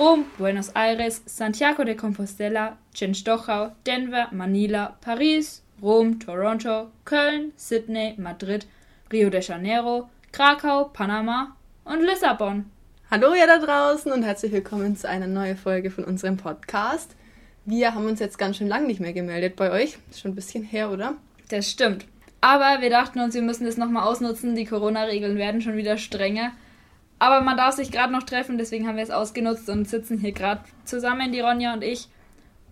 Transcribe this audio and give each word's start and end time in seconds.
Rom, 0.00 0.24
Buenos 0.38 0.70
Aires, 0.74 1.20
Santiago 1.26 1.84
de 1.84 1.94
Compostela, 1.94 2.78
Chenstochau, 2.94 3.72
Denver, 3.84 4.28
Manila, 4.30 4.96
Paris, 5.02 5.62
Rom, 5.82 6.18
Toronto, 6.18 6.90
Köln, 7.04 7.52
Sydney, 7.54 8.14
Madrid, 8.16 8.64
Rio 9.12 9.28
de 9.28 9.42
Janeiro, 9.42 10.08
Krakau, 10.32 10.84
Panama 10.84 11.54
und 11.84 12.00
Lissabon. 12.00 12.64
Hallo 13.10 13.34
ihr 13.34 13.46
da 13.46 13.58
draußen 13.58 14.10
und 14.10 14.22
herzlich 14.22 14.52
willkommen 14.52 14.96
zu 14.96 15.06
einer 15.06 15.26
neuen 15.26 15.58
Folge 15.58 15.90
von 15.90 16.04
unserem 16.04 16.38
Podcast. 16.38 17.14
Wir 17.66 17.94
haben 17.94 18.06
uns 18.06 18.20
jetzt 18.20 18.38
ganz 18.38 18.56
schön 18.56 18.68
lang 18.68 18.86
nicht 18.86 19.00
mehr 19.00 19.12
gemeldet 19.12 19.54
bei 19.54 19.70
euch. 19.70 19.98
Ist 20.08 20.20
schon 20.20 20.30
ein 20.30 20.34
bisschen 20.34 20.64
her, 20.64 20.90
oder? 20.90 21.16
Das 21.50 21.70
stimmt. 21.70 22.06
Aber 22.40 22.80
wir 22.80 22.88
dachten 22.88 23.20
uns, 23.20 23.34
wir 23.34 23.42
müssen 23.42 23.66
das 23.66 23.76
nochmal 23.76 24.08
ausnutzen. 24.08 24.56
Die 24.56 24.64
Corona-Regeln 24.64 25.36
werden 25.36 25.60
schon 25.60 25.76
wieder 25.76 25.98
strenger. 25.98 26.52
Aber 27.20 27.42
man 27.42 27.58
darf 27.58 27.76
sich 27.76 27.92
gerade 27.92 28.12
noch 28.12 28.22
treffen, 28.22 28.56
deswegen 28.56 28.88
haben 28.88 28.96
wir 28.96 29.04
es 29.04 29.10
ausgenutzt 29.10 29.68
und 29.68 29.86
sitzen 29.86 30.18
hier 30.18 30.32
gerade 30.32 30.62
zusammen, 30.84 31.32
die 31.32 31.40
Ronja 31.40 31.74
und 31.74 31.84
ich. 31.84 32.08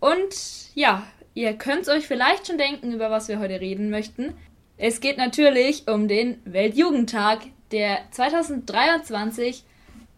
Und 0.01 0.35
ja, 0.75 1.03
ihr 1.35 1.53
könnt 1.53 1.87
euch 1.89 2.07
vielleicht 2.07 2.47
schon 2.47 2.57
denken, 2.57 2.93
über 2.93 3.11
was 3.11 3.29
wir 3.29 3.39
heute 3.41 3.61
reden 3.61 3.91
möchten. 3.91 4.33
Es 4.79 5.01
geht 5.01 5.19
natürlich 5.19 5.87
um 5.87 6.09
den 6.09 6.41
Weltjugendtag, 6.47 7.41
der 7.73 7.99
2023 8.11 9.65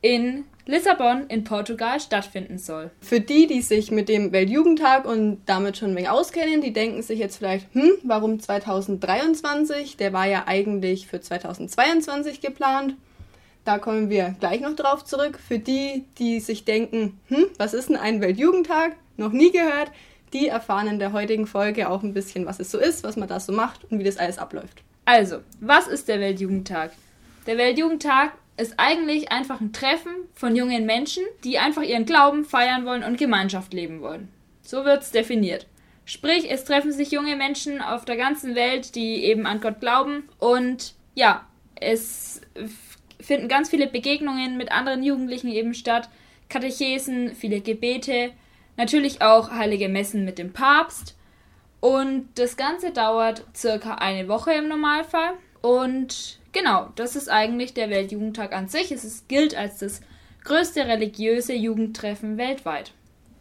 in 0.01 0.45
Lissabon 0.65 1.27
in 1.27 1.43
Portugal 1.43 1.99
stattfinden 1.99 2.59
soll. 2.59 2.93
Für 3.01 3.21
die, 3.21 3.49
die 3.49 3.63
sich 3.63 3.91
mit 3.91 4.09
dem 4.09 4.31
Weltjugendtag 4.31 5.07
und 5.07 5.41
damit 5.47 5.77
schon 5.77 5.91
ein 5.91 5.97
wenig 5.97 6.09
auskennen, 6.09 6.61
die 6.61 6.73
denken 6.73 7.03
sich 7.03 7.19
jetzt 7.19 7.39
vielleicht, 7.39 7.67
hm, 7.75 7.95
warum 8.05 8.39
2023? 8.39 9.97
Der 9.97 10.13
war 10.13 10.27
ja 10.27 10.45
eigentlich 10.47 11.09
für 11.09 11.21
2022 11.21 12.41
geplant. 12.41 12.95
Da 13.65 13.79
kommen 13.79 14.11
wir 14.11 14.35
gleich 14.41 14.61
noch 14.61 14.75
drauf 14.75 15.05
zurück. 15.05 15.39
Für 15.47 15.59
die, 15.59 16.05
die 16.19 16.41
sich 16.41 16.65
denken, 16.65 17.21
hm, 17.29 17.47
was 17.59 17.75
ist 17.75 17.89
denn 17.89 17.97
ein 17.97 18.21
Weltjugendtag? 18.21 18.97
Noch 19.17 19.33
nie 19.33 19.53
gehört. 19.53 19.91
Die 20.33 20.49
erfahren 20.49 20.87
in 20.87 20.99
der 20.99 21.13
heutigen 21.13 21.47
Folge 21.47 21.89
auch 21.89 22.03
ein 22.03 22.15
bisschen, 22.15 22.47
was 22.47 22.61
es 22.61 22.71
so 22.71 22.79
ist, 22.79 23.05
was 23.05 23.17
man 23.17 23.29
da 23.29 23.41
so 23.41 23.53
macht 23.53 23.85
und 23.91 23.99
wie 23.99 24.05
das 24.05 24.17
alles 24.17 24.39
abläuft. 24.39 24.83
Also, 25.05 25.41
was 25.61 25.89
ist 25.89 26.09
der 26.09 26.21
Weltjugendtag? 26.21 26.93
Der 27.47 27.59
Weltjugendtag 27.59 28.33
ist 28.57 28.75
eigentlich 28.77 29.33
einfach 29.33 29.61
ein 29.61 29.73
Treffen 29.73 30.13
von 30.35 30.55
jungen 30.55 30.87
Menschen, 30.87 31.25
die 31.45 31.59
einfach 31.59 31.83
ihren 31.83 32.05
Glauben 32.05 32.45
feiern 32.45 32.85
wollen 32.85 33.03
und 33.03 33.19
Gemeinschaft 33.19 33.73
leben 33.73 34.03
wollen. 34.03 34.29
So 34.63 34.85
wird 34.85 35.03
es 35.03 35.11
definiert. 35.11 35.67
Sprich, 36.05 36.51
es 36.51 36.65
treffen 36.65 36.93
sich 36.93 37.11
junge 37.11 37.37
Menschen 37.37 37.81
auf 37.81 38.05
der 38.05 38.17
ganzen 38.17 38.55
Welt, 38.55 38.95
die 38.95 39.25
eben 39.25 39.47
an 39.47 39.61
Gott 39.61 39.81
glauben 39.81 40.29
und 40.39 40.95
ja, 41.15 41.47
es 41.77 42.41
finden 43.23 43.49
ganz 43.49 43.71
viele 43.71 43.87
Begegnungen 43.87 44.57
mit 44.57 44.73
anderen 44.73 45.03
Jugendlichen 45.03 45.49
eben 45.49 45.75
statt, 45.75 46.09
Katechesen, 46.49 47.35
viele 47.35 47.61
Gebete, 47.61 48.33
natürlich 48.77 49.23
auch 49.23 49.51
heilige 49.51 49.89
Messen 49.89 50.25
mit 50.25 50.39
dem 50.39 50.53
Papst. 50.53 51.17
Und 51.81 52.29
das 52.35 52.57
Ganze 52.57 52.91
dauert 52.91 53.45
circa 53.55 53.95
eine 53.95 54.29
Woche 54.29 54.53
im 54.53 54.69
Normalfall. 54.69 55.33
Und 55.63 56.39
genau, 56.53 56.89
das 56.97 57.17
ist 57.17 57.29
eigentlich 57.29 57.75
der 57.75 57.91
Weltjugendtag 57.91 58.53
an 58.53 58.69
sich. 58.69 58.93
Es 58.93 59.05
ist, 59.05 59.29
gilt 59.29 59.57
als 59.57 59.79
das 59.79 60.01
größte 60.45 60.87
religiöse 60.87 61.55
Jugendtreffen 61.55 62.37
weltweit. 62.37 62.93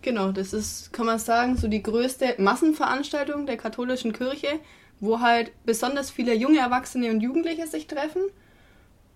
Genau, 0.02 0.32
das 0.32 0.54
ist, 0.54 0.94
kann 0.94 1.06
man 1.06 1.20
sagen, 1.20 1.58
so 1.58 1.68
die 1.68 1.84
größte 1.84 2.36
Massenveranstaltung 2.38 3.46
der 3.46 3.58
katholischen 3.58 4.14
Kirche, 4.14 4.60
wo 5.02 5.20
halt 5.20 5.52
besonders 5.66 6.10
viele 6.10 6.34
junge 6.34 6.60
Erwachsene 6.60 7.10
und 7.12 7.22
Jugendliche 7.22 7.68
sich 7.68 7.88
treffen. 7.88 8.22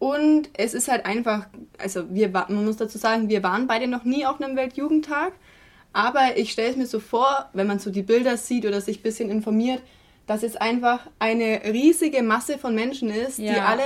Und 0.04 0.50
es 0.52 0.74
ist 0.74 0.90
halt 0.90 1.06
einfach, 1.06 1.48
also 1.78 2.14
wir, 2.14 2.28
man 2.28 2.66
muss 2.66 2.76
dazu 2.76 2.98
sagen, 2.98 3.30
wir 3.30 3.42
waren 3.42 3.68
beide 3.68 3.88
noch 3.88 4.04
nie 4.04 4.26
auf 4.26 4.42
einem 4.42 4.58
Weltjugendtag. 4.58 5.32
Aber 5.94 6.36
ich 6.36 6.52
stelle 6.52 6.72
es 6.72 6.76
mir 6.76 6.88
so 6.88 7.00
vor, 7.00 7.50
wenn 7.54 7.68
man 7.68 7.80
so 7.80 7.90
die 7.90 8.02
Bilder 8.02 8.36
sieht 8.36 8.66
oder 8.66 8.82
sich 8.82 9.00
ein 9.00 9.02
bisschen 9.02 9.30
informiert, 9.30 9.82
dass 10.28 10.44
es 10.44 10.58
einfach 10.58 11.08
eine 11.20 11.62
riesige 11.64 12.22
Masse 12.22 12.58
von 12.58 12.76
Menschen 12.76 13.10
ist, 13.12 13.40
ja. 13.40 13.54
die 13.54 13.60
alle 13.62 13.84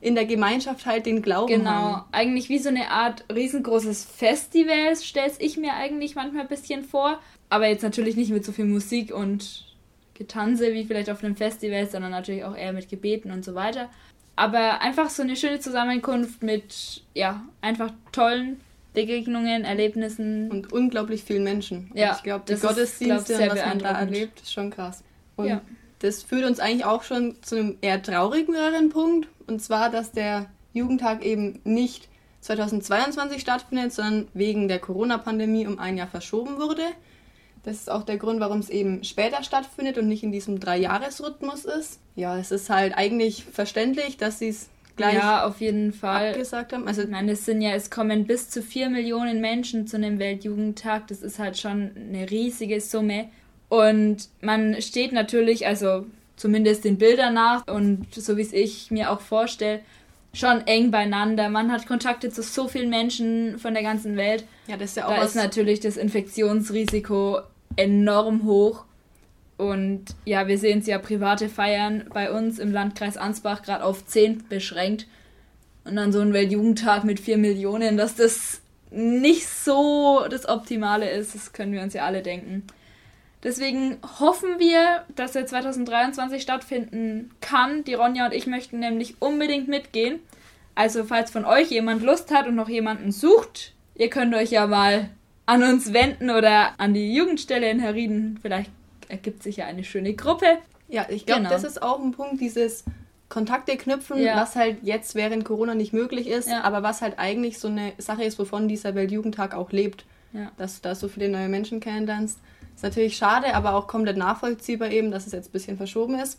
in 0.00 0.14
der 0.14 0.26
Gemeinschaft 0.26 0.86
halt 0.86 1.04
den 1.04 1.20
Glauben 1.20 1.52
genau. 1.52 1.70
haben. 1.70 1.92
Genau, 1.94 2.04
eigentlich 2.12 2.48
wie 2.48 2.60
so 2.60 2.68
eine 2.68 2.92
Art 2.92 3.24
riesengroßes 3.34 4.04
Festival, 4.04 4.94
stelle 4.94 5.32
ich 5.40 5.56
mir 5.56 5.72
eigentlich 5.72 6.14
manchmal 6.14 6.42
ein 6.42 6.48
bisschen 6.48 6.84
vor. 6.84 7.18
Aber 7.48 7.66
jetzt 7.66 7.82
natürlich 7.82 8.14
nicht 8.14 8.30
mit 8.30 8.44
so 8.44 8.52
viel 8.52 8.66
Musik 8.66 9.12
und 9.12 9.66
Getanze 10.14 10.72
wie 10.74 10.84
vielleicht 10.84 11.10
auf 11.10 11.24
einem 11.24 11.34
Festival, 11.34 11.88
sondern 11.88 12.12
natürlich 12.12 12.44
auch 12.44 12.56
eher 12.56 12.72
mit 12.72 12.88
Gebeten 12.88 13.32
und 13.32 13.44
so 13.44 13.56
weiter. 13.56 13.90
Aber 14.36 14.82
einfach 14.82 15.08
so 15.08 15.22
eine 15.22 15.34
schöne 15.34 15.60
Zusammenkunft 15.60 16.42
mit, 16.42 17.02
ja, 17.14 17.42
einfach 17.62 17.90
tollen 18.12 18.60
Begegnungen, 18.92 19.64
Erlebnissen. 19.64 20.50
Und 20.50 20.72
unglaublich 20.72 21.22
vielen 21.24 21.44
Menschen. 21.44 21.90
Ja, 21.94 22.10
und 22.10 22.16
ich 22.16 22.22
glaube, 22.22 22.44
die 22.48 22.54
Gottesdienste 22.60 23.32
ist, 23.32 23.38
glaub, 23.38 23.52
und 23.52 23.58
was 23.58 23.66
man 23.66 23.78
da 23.78 23.90
erlebt, 23.98 24.40
ist 24.40 24.52
schon 24.52 24.70
krass. 24.70 25.02
Und 25.36 25.48
ja. 25.48 25.60
das 26.00 26.22
führt 26.22 26.44
uns 26.44 26.60
eigentlich 26.60 26.84
auch 26.84 27.02
schon 27.02 27.42
zu 27.42 27.56
einem 27.56 27.78
eher 27.80 28.02
traurigeren 28.02 28.90
Punkt. 28.90 29.28
Und 29.46 29.62
zwar, 29.62 29.90
dass 29.90 30.12
der 30.12 30.46
Jugendtag 30.72 31.24
eben 31.24 31.60
nicht 31.64 32.08
2022 32.40 33.40
stattfindet, 33.40 33.92
sondern 33.92 34.28
wegen 34.34 34.68
der 34.68 34.78
Corona-Pandemie 34.78 35.66
um 35.66 35.78
ein 35.78 35.96
Jahr 35.96 36.06
verschoben 36.06 36.58
wurde. 36.58 36.82
Das 37.66 37.78
ist 37.78 37.90
auch 37.90 38.04
der 38.04 38.16
Grund, 38.16 38.38
warum 38.38 38.60
es 38.60 38.70
eben 38.70 39.02
später 39.02 39.42
stattfindet 39.42 39.98
und 39.98 40.06
nicht 40.06 40.22
in 40.22 40.30
diesem 40.30 40.60
Dreijahresrhythmus 40.60 41.64
ist. 41.64 41.98
Ja, 42.14 42.38
es 42.38 42.52
ist 42.52 42.70
halt 42.70 42.96
eigentlich 42.96 43.44
verständlich, 43.44 44.16
dass 44.16 44.38
sie 44.38 44.50
es 44.50 44.68
gleich 44.94 45.14
ja, 45.14 45.44
auf 45.44 45.60
jeden 45.60 45.92
Fall. 45.92 46.28
abgesagt 46.28 46.72
haben. 46.72 46.86
Also, 46.86 47.02
ich 47.02 47.08
meine, 47.08 47.32
es 47.32 47.44
sind 47.44 47.60
ja, 47.60 47.72
es 47.72 47.90
kommen 47.90 48.24
bis 48.24 48.50
zu 48.50 48.62
vier 48.62 48.88
Millionen 48.88 49.40
Menschen 49.40 49.88
zu 49.88 49.96
einem 49.96 50.20
Weltjugendtag. 50.20 51.08
Das 51.08 51.22
ist 51.22 51.40
halt 51.40 51.58
schon 51.58 51.90
eine 51.96 52.30
riesige 52.30 52.80
Summe. 52.80 53.30
Und 53.68 54.28
man 54.40 54.80
steht 54.80 55.10
natürlich, 55.10 55.66
also 55.66 56.06
zumindest 56.36 56.84
den 56.84 56.98
Bildern 56.98 57.34
nach 57.34 57.66
und 57.66 58.06
so 58.14 58.36
wie 58.36 58.42
es 58.42 58.52
ich 58.52 58.92
mir 58.92 59.10
auch 59.10 59.20
vorstelle, 59.20 59.80
schon 60.32 60.64
eng 60.68 60.92
beieinander. 60.92 61.48
Man 61.48 61.72
hat 61.72 61.88
Kontakte 61.88 62.30
zu 62.30 62.44
so 62.44 62.68
vielen 62.68 62.90
Menschen 62.90 63.58
von 63.58 63.74
der 63.74 63.82
ganzen 63.82 64.16
Welt. 64.16 64.44
Ja, 64.68 64.76
das 64.76 64.90
ist 64.90 64.98
ja 64.98 65.08
auch. 65.08 65.16
Da 65.16 65.24
ist 65.24 65.34
natürlich 65.34 65.80
das 65.80 65.96
Infektionsrisiko 65.96 67.40
enorm 67.76 68.44
hoch. 68.44 68.84
Und 69.56 70.04
ja, 70.24 70.46
wir 70.48 70.58
sehen 70.58 70.80
es 70.80 70.86
ja, 70.86 70.98
private 70.98 71.48
Feiern 71.48 72.04
bei 72.12 72.30
uns 72.30 72.58
im 72.58 72.72
Landkreis 72.72 73.16
Ansbach 73.16 73.62
gerade 73.62 73.84
auf 73.84 74.04
10 74.04 74.44
beschränkt. 74.48 75.06
Und 75.84 75.96
dann 75.96 76.12
so 76.12 76.20
ein 76.20 76.32
Weltjugendtag 76.32 77.04
mit 77.04 77.20
4 77.20 77.38
Millionen, 77.38 77.96
dass 77.96 78.16
das 78.16 78.60
nicht 78.90 79.48
so 79.48 80.26
das 80.30 80.48
Optimale 80.48 81.10
ist, 81.10 81.34
das 81.34 81.52
können 81.52 81.72
wir 81.72 81.82
uns 81.82 81.94
ja 81.94 82.04
alle 82.04 82.22
denken. 82.22 82.64
Deswegen 83.42 83.98
hoffen 84.18 84.58
wir, 84.58 85.04
dass 85.14 85.36
er 85.36 85.46
2023 85.46 86.42
stattfinden 86.42 87.30
kann. 87.40 87.84
Die 87.84 87.94
Ronja 87.94 88.26
und 88.26 88.34
ich 88.34 88.46
möchten 88.46 88.80
nämlich 88.80 89.20
unbedingt 89.20 89.68
mitgehen. 89.68 90.20
Also 90.74 91.04
falls 91.04 91.30
von 91.30 91.44
euch 91.44 91.70
jemand 91.70 92.02
Lust 92.02 92.32
hat 92.32 92.46
und 92.46 92.54
noch 92.54 92.68
jemanden 92.68 93.12
sucht, 93.12 93.72
ihr 93.94 94.10
könnt 94.10 94.34
euch 94.34 94.50
ja 94.50 94.66
mal 94.66 95.10
an 95.46 95.62
uns 95.62 95.92
wenden 95.92 96.30
oder 96.30 96.78
an 96.78 96.92
die 96.92 97.14
Jugendstelle 97.14 97.70
in 97.70 97.78
Herrieden. 97.78 98.38
Vielleicht 98.42 98.70
ergibt 99.08 99.42
sich 99.42 99.58
ja 99.58 99.66
eine 99.66 99.84
schöne 99.84 100.14
Gruppe. 100.14 100.58
Ja, 100.88 101.06
ich 101.08 101.26
glaube, 101.26 101.42
genau. 101.42 101.50
das 101.50 101.64
ist 101.64 101.82
auch 101.82 102.00
ein 102.00 102.12
Punkt, 102.12 102.40
dieses 102.40 102.84
Kontakte 103.28 103.76
knüpfen, 103.76 104.18
ja. 104.18 104.36
was 104.36 104.54
halt 104.54 104.78
jetzt 104.82 105.14
während 105.14 105.44
Corona 105.44 105.74
nicht 105.74 105.92
möglich 105.92 106.28
ist, 106.28 106.48
ja. 106.48 106.62
aber 106.62 106.82
was 106.82 107.02
halt 107.02 107.18
eigentlich 107.18 107.58
so 107.58 107.68
eine 107.68 107.92
Sache 107.98 108.22
ist, 108.24 108.38
wovon 108.38 108.68
dieser 108.68 108.94
Weltjugendtag 108.94 109.54
auch 109.54 109.72
lebt. 109.72 110.04
Ja. 110.32 110.50
Dass 110.58 110.76
du 110.76 110.88
da 110.88 110.94
so 110.94 111.08
viele 111.08 111.28
neue 111.28 111.48
Menschen 111.48 111.80
kennenlernst. 111.80 112.38
Ist 112.74 112.82
natürlich 112.82 113.16
schade, 113.16 113.54
aber 113.54 113.74
auch 113.74 113.86
komplett 113.86 114.16
nachvollziehbar 114.16 114.90
eben, 114.90 115.10
dass 115.10 115.26
es 115.26 115.32
jetzt 115.32 115.48
ein 115.48 115.52
bisschen 115.52 115.76
verschoben 115.76 116.18
ist. 116.18 116.38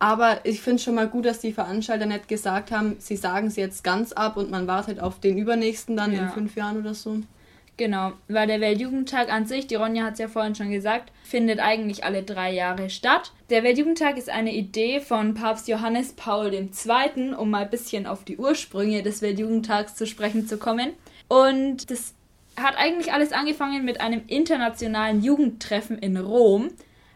Aber 0.00 0.44
ich 0.44 0.60
finde 0.60 0.76
es 0.76 0.84
schon 0.84 0.94
mal 0.94 1.08
gut, 1.08 1.26
dass 1.26 1.40
die 1.40 1.52
Veranstalter 1.52 2.06
nicht 2.06 2.28
gesagt 2.28 2.70
haben, 2.70 2.96
sie 2.98 3.16
sagen 3.16 3.48
es 3.48 3.56
jetzt 3.56 3.82
ganz 3.82 4.12
ab 4.12 4.36
und 4.36 4.50
man 4.50 4.66
wartet 4.66 5.00
auf 5.00 5.20
den 5.20 5.38
übernächsten 5.38 5.96
dann 5.96 6.12
in 6.12 6.28
fünf 6.30 6.56
Jahren 6.56 6.78
oder 6.78 6.94
so. 6.94 7.18
Genau, 7.78 8.12
weil 8.26 8.48
der 8.48 8.60
Weltjugendtag 8.60 9.32
an 9.32 9.46
sich, 9.46 9.68
die 9.68 9.76
Ronja 9.76 10.02
hat 10.02 10.14
es 10.14 10.18
ja 10.18 10.26
vorhin 10.26 10.56
schon 10.56 10.72
gesagt, 10.72 11.12
findet 11.22 11.60
eigentlich 11.60 12.02
alle 12.02 12.24
drei 12.24 12.52
Jahre 12.52 12.90
statt. 12.90 13.30
Der 13.50 13.62
Weltjugendtag 13.62 14.18
ist 14.18 14.28
eine 14.28 14.52
Idee 14.52 14.98
von 14.98 15.34
Papst 15.34 15.68
Johannes 15.68 16.12
Paul 16.12 16.52
II., 16.52 17.34
um 17.38 17.50
mal 17.50 17.62
ein 17.62 17.70
bisschen 17.70 18.08
auf 18.08 18.24
die 18.24 18.36
Ursprünge 18.36 19.04
des 19.04 19.22
Weltjugendtags 19.22 19.94
zu 19.94 20.08
sprechen 20.08 20.48
zu 20.48 20.58
kommen. 20.58 20.90
Und 21.28 21.88
das 21.88 22.14
hat 22.56 22.76
eigentlich 22.76 23.12
alles 23.12 23.30
angefangen 23.30 23.84
mit 23.84 24.00
einem 24.00 24.22
internationalen 24.26 25.22
Jugendtreffen 25.22 25.98
in 25.98 26.16
Rom. 26.16 26.70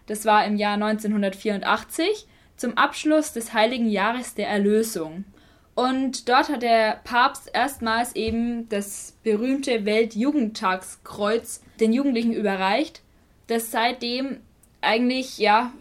Das 0.06 0.26
war 0.26 0.46
im 0.46 0.56
Jahr 0.56 0.74
1984 0.74 2.28
zum 2.56 2.78
Abschluss 2.78 3.32
des 3.32 3.52
Heiligen 3.52 3.90
Jahres 3.90 4.36
der 4.36 4.46
Erlösung. 4.46 5.24
Und 5.74 6.28
dort 6.28 6.50
hat 6.50 6.62
der 6.62 7.00
Papst 7.04 7.50
erstmals 7.52 8.14
eben 8.14 8.68
das 8.68 9.14
berühmte 9.22 9.84
Weltjugendtagskreuz 9.86 11.62
den 11.80 11.92
Jugendlichen 11.92 12.34
überreicht, 12.34 13.00
das 13.46 13.70
seitdem 13.70 14.40
eigentlich 14.82 15.38
ja 15.38 15.72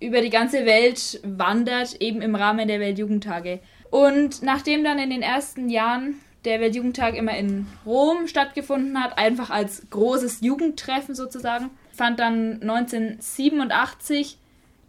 über 0.00 0.22
die 0.22 0.30
ganze 0.30 0.66
Welt 0.66 1.20
wandert, 1.24 2.00
eben 2.00 2.22
im 2.22 2.34
Rahmen 2.34 2.68
der 2.68 2.80
Weltjugendtage. 2.80 3.60
Und 3.90 4.42
nachdem 4.42 4.84
dann 4.84 4.98
in 4.98 5.10
den 5.10 5.22
ersten 5.22 5.68
Jahren 5.68 6.20
der 6.44 6.60
Weltjugendtag 6.60 7.16
immer 7.16 7.36
in 7.36 7.66
Rom 7.84 8.26
stattgefunden 8.26 9.02
hat, 9.02 9.18
einfach 9.18 9.50
als 9.50 9.88
großes 9.90 10.40
Jugendtreffen 10.40 11.14
sozusagen, 11.14 11.70
fand 11.92 12.18
dann 12.18 12.62
1987 12.62 14.38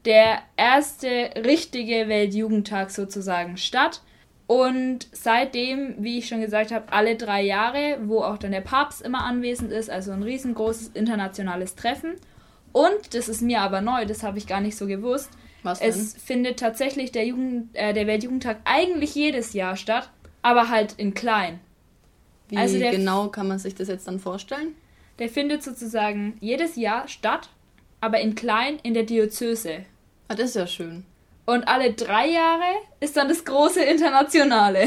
der 0.06 0.40
erste 0.56 1.32
richtige 1.44 2.08
Weltjugendtag 2.08 2.92
sozusagen 2.92 3.58
statt. 3.58 4.02
Und 4.48 5.08
seitdem, 5.14 5.96
wie 6.00 6.18
ich 6.18 6.28
schon 6.28 6.42
gesagt 6.42 6.72
habe, 6.72 6.92
alle 6.92 7.16
drei 7.16 7.42
Jahre, 7.42 8.00
wo 8.04 8.22
auch 8.22 8.38
dann 8.38 8.52
der 8.52 8.62
Papst 8.62 9.02
immer 9.02 9.24
anwesend 9.24 9.72
ist, 9.72 9.90
also 9.90 10.12
ein 10.12 10.24
riesengroßes 10.24 10.90
internationales 10.94 11.76
Treffen. 11.76 12.16
Und, 12.74 13.14
das 13.14 13.30
ist 13.30 13.42
mir 13.42 13.62
aber 13.62 13.82
neu, 13.82 14.06
das 14.06 14.24
habe 14.24 14.38
ich 14.38 14.48
gar 14.48 14.62
nicht 14.62 14.78
so 14.78 14.88
gewusst, 14.88 15.30
Was 15.64 15.80
denn? 15.80 15.90
es 15.90 16.14
findet 16.14 16.60
tatsächlich 16.60 17.12
der, 17.12 17.26
Jugend, 17.26 17.70
äh, 17.74 17.94
der 17.94 18.08
Weltjugendtag 18.08 18.58
eigentlich 18.66 19.16
jedes 19.16 19.54
Jahr 19.54 19.76
statt, 19.76 20.10
aber 20.42 20.70
halt 20.70 20.94
in 20.98 21.14
klein. 21.14 21.60
Wie 22.50 22.58
also 22.58 22.78
genau 22.78 23.30
kann 23.30 23.48
man 23.48 23.60
sich 23.60 23.76
das 23.76 23.88
jetzt 23.88 24.08
dann 24.08 24.20
vorstellen? 24.20 24.76
Der 25.20 25.30
findet 25.30 25.64
sozusagen 25.64 26.38
jedes 26.42 26.76
Jahr 26.76 27.08
statt, 27.08 27.50
aber 28.02 28.20
in 28.20 28.36
klein 28.36 28.80
in 28.84 28.94
der 28.94 29.04
Diözese. 29.04 29.86
Ah, 30.28 30.36
das 30.36 30.50
ist 30.50 30.56
ja 30.56 30.68
schön. 30.68 31.06
Und 31.52 31.68
alle 31.68 31.92
drei 31.92 32.30
Jahre 32.30 32.64
ist 33.02 33.18
dann 33.18 33.28
das 33.28 33.44
große 33.44 33.84
Internationale. 33.84 34.86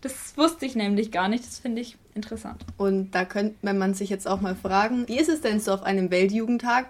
Das 0.00 0.36
wusste 0.36 0.64
ich 0.64 0.74
nämlich 0.74 1.12
gar 1.12 1.28
nicht. 1.28 1.46
Das 1.46 1.58
finde 1.58 1.82
ich 1.82 1.98
interessant. 2.14 2.64
Und 2.78 3.10
da 3.10 3.26
könnte 3.26 3.74
man 3.74 3.92
sich 3.92 4.08
jetzt 4.08 4.26
auch 4.26 4.40
mal 4.40 4.56
fragen, 4.56 5.06
wie 5.06 5.18
ist 5.18 5.28
es 5.28 5.42
denn 5.42 5.60
so 5.60 5.72
auf 5.72 5.82
einem 5.82 6.10
Weltjugendtag? 6.10 6.86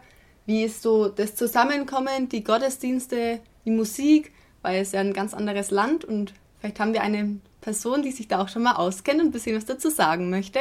Wie 0.46 0.62
ist 0.62 0.81
so 0.81 1.08
das 1.08 1.34
Zusammenkommen, 1.34 2.28
die 2.28 2.44
Gottesdienste, 2.44 3.40
die 3.67 3.72
Musik? 3.72 4.32
Weil 4.62 4.81
es 4.81 4.93
ja 4.93 5.00
ein 5.00 5.12
ganz 5.12 5.34
anderes 5.34 5.70
Land 5.70 6.05
und 6.05 6.32
vielleicht 6.61 6.78
haben 6.78 6.94
wir 6.94 7.02
eine 7.02 7.40
Person, 7.61 8.02
die 8.02 8.12
sich 8.12 8.28
da 8.28 8.40
auch 8.40 8.49
schon 8.49 8.62
mal 8.62 8.76
auskennt 8.76 9.20
und 9.20 9.26
ein 9.26 9.32
bisschen 9.32 9.56
was 9.56 9.66
dazu 9.66 9.90
sagen 9.90 10.31
möchte. 10.31 10.61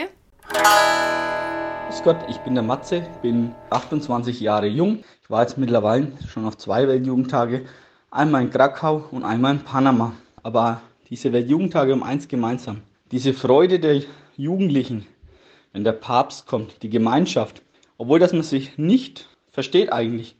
Grüß 1.88 2.04
Gott, 2.04 2.18
ich 2.28 2.38
bin 2.40 2.56
der 2.56 2.64
Matze, 2.64 3.06
bin 3.22 3.54
28 3.70 4.40
Jahre 4.40 4.68
jung. 4.68 5.04
Ich 5.22 5.30
war 5.30 5.44
jetzt 5.44 5.58
mittlerweile 5.58 6.12
schon 6.28 6.46
auf 6.46 6.58
zwei 6.58 6.88
Weltjugendtage, 6.88 7.66
einmal 8.12 8.44
in 8.44 8.50
Krakau 8.50 9.06
und 9.12 9.24
einmal 9.24 9.56
in 9.56 9.62
Panama. 9.62 10.14
Aber 10.44 10.82
diese 11.10 11.34
Weltjugendtage 11.34 11.92
haben 11.92 12.04
eins 12.04 12.28
gemeinsam. 12.28 12.82
Diese 13.12 13.34
Freude 13.34 13.80
der 13.80 14.02
Jugendlichen, 14.38 15.06
wenn 15.74 15.84
der 15.84 15.94
Papst 15.94 16.46
kommt, 16.48 16.82
die 16.84 16.90
Gemeinschaft, 16.90 17.62
obwohl 17.98 18.20
dass 18.20 18.34
man 18.34 18.44
sich 18.44 18.78
nicht 18.78 19.28
versteht 19.52 19.92
eigentlich, 19.92 20.36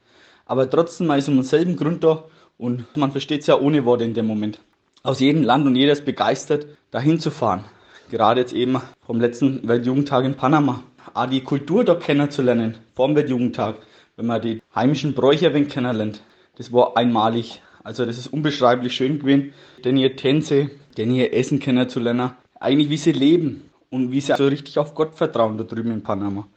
aber 0.46 0.70
trotzdem 0.70 1.08
mal 1.08 1.20
ist 1.20 1.28
um 1.28 1.36
denselben 1.36 1.76
Grund 1.76 2.04
da 2.04 2.26
und 2.58 2.86
man 2.96 3.12
versteht 3.12 3.42
es 3.42 3.48
ja 3.48 3.60
ohne 3.60 3.86
Worte 3.86 4.04
in 4.04 4.14
dem 4.14 4.28
Moment. 4.28 4.60
Aus 5.04 5.20
jedem 5.20 5.44
Land 5.44 5.66
und 5.66 5.76
jeder 5.76 5.94
ist 5.94 6.06
begeistert, 6.06 6.68
dahin 6.92 7.20
zu 7.20 7.32
fahren. 7.32 7.66
Gerade 8.10 8.42
jetzt 8.42 8.54
eben 8.54 8.82
vom 9.06 9.20
letzten 9.20 9.68
Weltjugendtag 9.68 10.26
in 10.26 10.36
Panama 10.36 10.84
auch 11.14 11.26
die 11.26 11.42
Kultur 11.42 11.84
da 11.84 11.96
kennenzulernen, 11.96 12.78
vor 12.96 13.08
dem 13.08 13.16
Weltjugendtag, 13.16 13.76
wenn 14.16 14.26
man 14.26 14.42
die 14.42 14.62
heimischen 14.76 15.14
Bräuche 15.14 15.52
kennenlernt. 15.66 16.24
Das 16.60 16.74
war 16.74 16.98
einmalig. 16.98 17.62
Also 17.86 18.06
das 18.06 18.18
ist 18.18 18.28
unbeschreiblich 18.28 18.94
schön 18.94 19.20
gewesen, 19.20 19.54
denn 19.86 19.96
ihr 19.96 20.18
Tänze, 20.18 20.70
denn 20.98 21.16
ihr 21.16 21.34
Essen 21.34 21.60
kennenzulernen. 21.60 22.32
Eigentlich 22.60 22.90
wie 22.90 22.98
sie 22.98 23.14
leben 23.14 23.70
und 23.90 24.12
wie 24.12 24.20
sie 24.20 24.36
so 24.36 24.46
richtig 24.46 24.78
auf 24.78 24.94
Gott 24.94 25.16
vertrauen 25.16 25.58
da 25.58 25.64
drüben 25.64 25.92
in 25.92 26.04
Panama. 26.04 26.48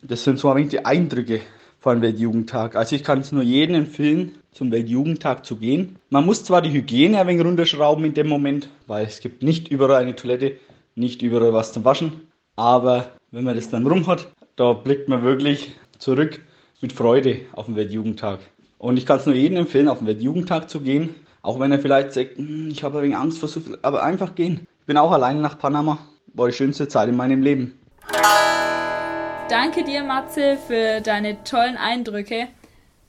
Das 0.00 0.24
sind 0.24 0.38
so 0.38 0.48
ein 0.48 0.70
die 0.70 0.86
Eindrücke 0.86 1.42
von 1.78 2.00
Weltjugendtag. 2.00 2.74
Also 2.74 2.96
ich 2.96 3.04
kann 3.04 3.20
es 3.20 3.32
nur 3.32 3.42
jedem 3.42 3.76
empfehlen, 3.76 4.38
zum 4.50 4.72
Weltjugendtag 4.72 5.44
zu 5.44 5.56
gehen. 5.56 5.98
Man 6.08 6.24
muss 6.24 6.42
zwar 6.42 6.62
die 6.62 6.72
Hygiene 6.72 7.20
ein 7.20 7.26
wenig 7.26 7.44
runterschrauben 7.44 8.06
in 8.06 8.14
dem 8.14 8.28
Moment, 8.28 8.70
weil 8.86 9.04
es 9.04 9.20
gibt 9.20 9.42
nicht 9.42 9.68
überall 9.68 10.00
eine 10.00 10.16
Toilette, 10.16 10.56
nicht 10.94 11.20
überall 11.20 11.52
was 11.52 11.74
zum 11.74 11.84
Waschen, 11.84 12.28
aber 12.56 13.10
wenn 13.30 13.44
man 13.44 13.56
das 13.56 13.68
dann 13.68 13.86
rum 13.86 14.06
hat, 14.06 14.26
da 14.56 14.72
blickt 14.72 15.10
man 15.10 15.22
wirklich 15.22 15.76
zurück 15.98 16.40
mit 16.80 16.94
Freude 16.94 17.42
auf 17.52 17.66
den 17.66 17.76
Weltjugendtag. 17.76 18.40
Und 18.80 18.96
ich 18.96 19.04
kann 19.04 19.18
es 19.18 19.26
nur 19.26 19.34
jedem 19.34 19.58
empfehlen, 19.58 19.88
auf 19.88 19.98
den 19.98 20.06
Weltjugendtag 20.06 20.70
zu 20.70 20.80
gehen, 20.80 21.14
auch 21.42 21.60
wenn 21.60 21.70
er 21.70 21.80
vielleicht 21.80 22.14
sagt, 22.14 22.38
hm, 22.38 22.70
ich 22.70 22.82
habe 22.82 23.02
wenig 23.02 23.14
Angst 23.14 23.38
vor 23.38 23.48
so 23.48 23.60
aber 23.82 24.02
einfach 24.02 24.34
gehen. 24.34 24.66
Ich 24.80 24.86
bin 24.86 24.96
auch 24.96 25.12
alleine 25.12 25.38
nach 25.38 25.58
Panama, 25.58 25.98
war 26.32 26.48
die 26.48 26.54
schönste 26.54 26.88
Zeit 26.88 27.10
in 27.10 27.16
meinem 27.16 27.42
Leben. 27.42 27.78
Danke 29.50 29.84
dir, 29.84 30.02
Matze, 30.02 30.56
für 30.66 31.02
deine 31.02 31.44
tollen 31.44 31.76
Eindrücke. 31.76 32.48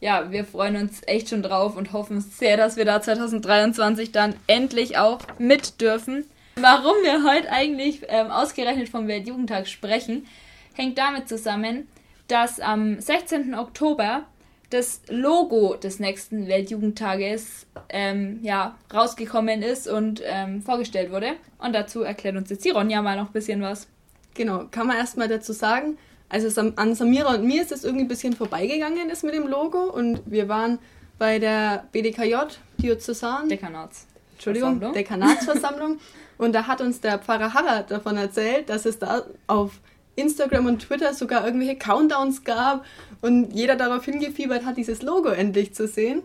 Ja, 0.02 0.30
wir 0.30 0.44
freuen 0.44 0.76
uns 0.76 1.04
echt 1.08 1.30
schon 1.30 1.42
drauf 1.42 1.78
und 1.78 1.94
hoffen 1.94 2.20
sehr, 2.20 2.58
dass 2.58 2.76
wir 2.76 2.84
da 2.84 3.02
2023 3.02 4.12
dann 4.12 4.36
endlich 4.48 4.98
auch 4.98 5.20
mit 5.40 5.80
dürfen. 5.80 6.26
Warum 6.58 6.96
wir 7.02 7.24
heute 7.24 7.50
eigentlich 7.50 8.02
ähm, 8.10 8.30
ausgerechnet 8.30 8.90
vom 8.90 9.08
Weltjugendtag 9.08 9.70
sprechen, 9.70 10.26
hängt 10.74 10.98
damit 10.98 11.30
zusammen, 11.30 11.88
dass 12.28 12.60
am 12.60 13.00
16. 13.00 13.56
Oktober 13.56 14.26
das 14.72 15.02
Logo 15.10 15.76
des 15.76 16.00
nächsten 16.00 16.48
Weltjugendtages 16.48 17.68
ähm, 17.90 18.40
ja, 18.42 18.78
rausgekommen 18.94 19.62
ist 19.62 19.88
und 19.88 20.22
ähm, 20.26 20.62
vorgestellt 20.62 21.12
wurde. 21.12 21.34
Und 21.60 21.74
dazu 21.74 22.02
erklärt 22.02 22.36
uns 22.38 22.50
jetzt 22.50 22.66
die 22.66 22.72
Ronja 22.72 23.02
mal 23.02 23.18
noch 23.18 23.28
ein 23.28 23.34
bisschen 23.34 23.62
was. 23.62 23.88
Genau, 24.34 24.66
kann 24.72 24.88
man 24.88 24.98
erstmal 24.98 25.28
dazu 25.28 25.52
sagen, 25.54 25.98
also 26.30 26.62
an 26.78 26.96
Samira 26.96 27.36
und 27.36 27.46
mir 27.46 27.62
ist 27.62 27.74
es 27.74 27.84
irgendwie 27.84 28.06
ein 28.06 28.08
bisschen 28.08 28.34
vorbeigegangen 28.34 29.10
ist 29.10 29.24
mit 29.24 29.34
dem 29.34 29.48
Logo 29.48 29.84
und 29.84 30.22
wir 30.26 30.48
waren 30.48 30.80
bei 31.20 31.38
der 31.38 31.86
BDKJ 31.92 32.36
Diözesan. 32.78 33.50
Dekanats. 33.50 34.08
Entschuldigung, 34.34 34.94
Dekanatsversammlung. 34.94 36.00
Und 36.38 36.54
da 36.54 36.66
hat 36.66 36.82
uns 36.82 37.02
der 37.02 37.20
Pfarrer 37.20 37.54
Harald 37.54 37.92
davon 37.92 38.18
erzählt, 38.18 38.70
dass 38.70 38.86
es 38.86 38.98
da 38.98 39.24
auf 39.46 39.74
Instagram 40.16 40.66
und 40.66 40.80
Twitter 40.80 41.14
sogar 41.14 41.46
irgendwelche 41.46 41.78
Countdowns 41.78 42.44
gab 42.44 42.86
und 43.22 43.54
jeder 43.54 43.76
darauf 43.76 44.06
hingefiebert 44.06 44.66
hat, 44.66 44.78
dieses 44.78 45.02
Logo 45.02 45.30
endlich 45.30 45.74
zu 45.74 45.88
sehen. 45.88 46.24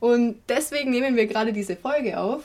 Und 0.00 0.36
deswegen 0.48 0.90
nehmen 0.90 1.16
wir 1.16 1.26
gerade 1.26 1.52
diese 1.52 1.76
Folge 1.76 2.18
auf. 2.18 2.44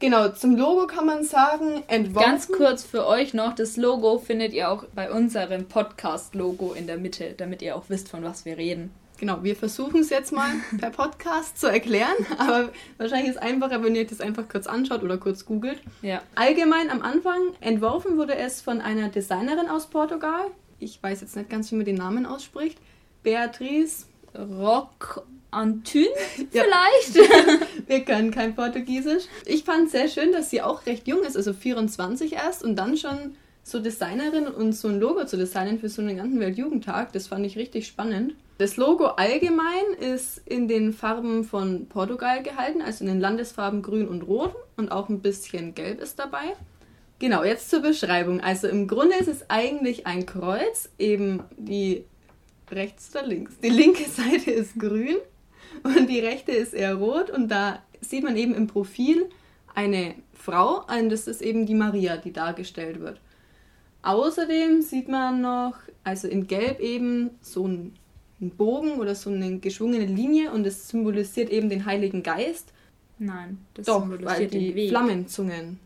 Genau, 0.00 0.28
zum 0.28 0.56
Logo 0.56 0.86
kann 0.86 1.06
man 1.06 1.24
sagen, 1.24 1.82
entworfen. 1.88 2.30
Ganz 2.30 2.48
kurz 2.48 2.84
für 2.84 3.06
euch 3.06 3.32
noch, 3.32 3.54
das 3.54 3.76
Logo 3.76 4.18
findet 4.18 4.52
ihr 4.52 4.70
auch 4.70 4.84
bei 4.94 5.10
unserem 5.10 5.66
Podcast-Logo 5.66 6.72
in 6.72 6.86
der 6.86 6.98
Mitte, 6.98 7.34
damit 7.36 7.62
ihr 7.62 7.76
auch 7.76 7.84
wisst, 7.88 8.08
von 8.08 8.24
was 8.24 8.44
wir 8.44 8.58
reden. 8.58 8.90
Genau, 9.18 9.42
wir 9.42 9.54
versuchen 9.54 10.00
es 10.00 10.10
jetzt 10.10 10.32
mal 10.32 10.50
per 10.78 10.90
Podcast 10.90 11.58
zu 11.58 11.68
erklären, 11.68 12.14
aber 12.36 12.70
wahrscheinlich 12.98 13.30
ist 13.30 13.36
es 13.36 13.42
einfacher, 13.42 13.82
wenn 13.82 13.94
ihr 13.94 14.06
das 14.06 14.20
einfach 14.20 14.48
kurz 14.48 14.66
anschaut 14.66 15.02
oder 15.02 15.18
kurz 15.18 15.46
googelt. 15.46 15.80
Ja. 16.02 16.22
Allgemein 16.34 16.90
am 16.90 17.00
Anfang 17.00 17.40
entworfen 17.60 18.16
wurde 18.16 18.34
es 18.34 18.60
von 18.60 18.80
einer 18.80 19.08
Designerin 19.08 19.68
aus 19.68 19.86
Portugal. 19.86 20.46
Ich 20.80 21.00
weiß 21.02 21.20
jetzt 21.20 21.36
nicht 21.36 21.48
ganz, 21.48 21.70
wie 21.70 21.76
man 21.76 21.84
den 21.84 21.96
Namen 21.96 22.26
ausspricht. 22.26 22.78
Beatrice 23.22 24.06
Rock 24.36 25.24
Antun 25.54 26.06
vielleicht? 26.50 27.14
Wir 27.86 28.04
können 28.04 28.32
kein 28.32 28.54
Portugiesisch. 28.54 29.24
Ich 29.46 29.64
fand 29.64 29.86
es 29.86 29.92
sehr 29.92 30.08
schön, 30.08 30.32
dass 30.32 30.50
sie 30.50 30.60
auch 30.60 30.84
recht 30.86 31.06
jung 31.06 31.22
ist, 31.22 31.36
also 31.36 31.52
24 31.52 32.32
erst 32.32 32.64
und 32.64 32.76
dann 32.76 32.96
schon 32.96 33.36
so 33.64 33.80
Designerin 33.80 34.46
und 34.46 34.74
so 34.74 34.88
ein 34.88 35.00
Logo 35.00 35.24
zu 35.24 35.38
designen 35.38 35.78
für 35.78 35.88
so 35.88 36.02
einen 36.02 36.18
ganzen 36.18 36.38
Weltjugendtag. 36.38 37.12
Das 37.12 37.26
fand 37.26 37.46
ich 37.46 37.56
richtig 37.56 37.86
spannend. 37.86 38.34
Das 38.58 38.76
Logo 38.76 39.06
allgemein 39.06 39.94
ist 39.98 40.42
in 40.44 40.68
den 40.68 40.92
Farben 40.92 41.42
von 41.44 41.88
Portugal 41.88 42.42
gehalten, 42.42 42.82
also 42.82 43.02
in 43.02 43.08
den 43.08 43.20
Landesfarben 43.20 43.82
Grün 43.82 44.06
und 44.06 44.22
Rot 44.22 44.54
und 44.76 44.92
auch 44.92 45.08
ein 45.08 45.20
bisschen 45.20 45.74
Gelb 45.74 46.00
ist 46.00 46.18
dabei. 46.18 46.54
Genau, 47.18 47.42
jetzt 47.42 47.70
zur 47.70 47.80
Beschreibung. 47.80 48.40
Also 48.40 48.68
im 48.68 48.86
Grunde 48.86 49.16
ist 49.16 49.28
es 49.28 49.48
eigentlich 49.48 50.06
ein 50.06 50.26
Kreuz, 50.26 50.90
eben 50.98 51.42
die 51.56 52.04
rechts 52.70 53.10
oder 53.14 53.26
links. 53.26 53.58
Die 53.60 53.70
linke 53.70 54.04
Seite 54.04 54.50
ist 54.50 54.78
grün 54.78 55.16
und 55.82 56.08
die 56.08 56.20
rechte 56.20 56.52
ist 56.52 56.74
eher 56.74 56.96
rot 56.96 57.30
und 57.30 57.48
da 57.48 57.82
sieht 58.02 58.24
man 58.24 58.36
eben 58.36 58.54
im 58.54 58.66
Profil 58.66 59.30
eine 59.74 60.14
Frau 60.34 60.84
und 60.86 61.08
das 61.08 61.26
ist 61.26 61.40
eben 61.40 61.64
die 61.64 61.74
Maria, 61.74 62.18
die 62.18 62.32
dargestellt 62.32 63.00
wird. 63.00 63.20
Außerdem 64.04 64.82
sieht 64.82 65.08
man 65.08 65.40
noch, 65.40 65.74
also 66.02 66.28
in 66.28 66.46
Gelb 66.46 66.80
eben 66.80 67.30
so 67.40 67.66
ein 67.66 67.94
einen 68.40 68.50
Bogen 68.50 68.98
oder 68.98 69.14
so 69.14 69.30
eine 69.30 69.58
geschwungene 69.58 70.06
Linie 70.06 70.52
und 70.52 70.66
es 70.66 70.88
symbolisiert 70.88 71.50
eben 71.50 71.68
den 71.68 71.86
Heiligen 71.86 72.22
Geist. 72.22 72.72
Nein, 73.18 73.58
das 73.74 73.86
Doch, 73.86 74.00
symbolisiert 74.00 74.52
weil 74.52 74.60
die 74.60 74.74
Weg. 74.74 74.88
Flammenzungen. 74.90 75.78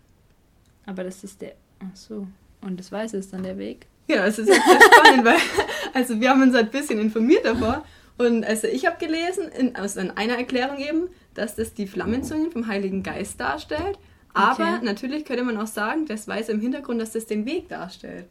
Aber 0.87 1.05
das 1.05 1.23
ist 1.25 1.41
der. 1.41 1.53
Ach 1.81 1.95
so. 1.95 2.27
Und 2.63 2.81
das 2.81 2.91
Weiße 2.91 3.17
ist 3.19 3.33
dann 3.33 3.43
der 3.43 3.59
Weg. 3.59 3.87
Ja, 4.09 4.27
es 4.27 4.39
ist 4.39 4.49
jetzt 4.49 4.65
sehr 4.65 4.81
spannend, 4.95 5.25
weil 5.25 5.37
also 5.93 6.19
wir 6.21 6.31
haben 6.31 6.43
uns 6.43 6.55
ein 6.55 6.71
bisschen 6.71 6.99
informiert 6.99 7.45
davor 7.45 7.85
und 8.17 8.45
also 8.45 8.67
ich 8.67 8.87
habe 8.87 8.97
gelesen, 8.99 9.49
in, 9.57 9.77
also 9.77 10.01
in 10.01 10.11
einer 10.11 10.39
Erklärung 10.39 10.79
eben, 10.79 11.09
dass 11.35 11.55
das 11.57 11.75
die 11.75 11.87
Flammenzungen 11.87 12.51
vom 12.51 12.67
Heiligen 12.67 13.03
Geist 13.03 13.39
darstellt. 13.39 13.99
Aber 14.39 14.75
okay. 14.75 14.85
natürlich 14.85 15.25
könnte 15.25 15.43
man 15.43 15.57
auch 15.57 15.67
sagen, 15.67 16.07
das 16.07 16.29
Weiße 16.29 16.53
im 16.53 16.61
Hintergrund, 16.61 17.01
dass 17.01 17.13
das 17.13 17.27
den 17.27 17.45
Weg 17.45 17.69
darstellt. 17.69 18.27